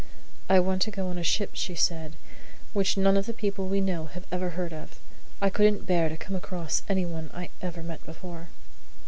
"I 0.49 0.59
want 0.59 0.81
to 0.81 0.89
go 0.89 1.09
on 1.09 1.19
a 1.19 1.23
ship," 1.23 1.51
she 1.53 1.75
said, 1.75 2.15
"which 2.73 2.97
none 2.97 3.15
of 3.17 3.27
the 3.27 3.35
people 3.35 3.67
we 3.67 3.79
know 3.81 4.05
have 4.07 4.25
ever 4.31 4.49
heard 4.57 4.73
of. 4.73 4.99
I 5.39 5.51
couldn't 5.51 5.85
bear 5.85 6.09
to 6.09 6.17
come 6.17 6.35
across 6.35 6.81
anyone 6.89 7.29
I 7.35 7.49
ever 7.61 7.83
met 7.83 8.03
before." 8.03 8.49